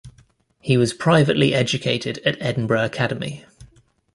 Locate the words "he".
0.59-0.77